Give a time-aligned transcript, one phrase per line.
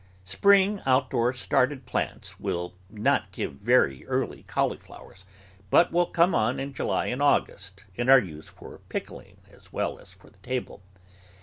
[0.25, 5.25] Spring outdoor started plants will not give very early cauliflowers,
[5.69, 9.99] but will come on in July and August, and are used for pickling as well
[9.99, 10.81] as for the table.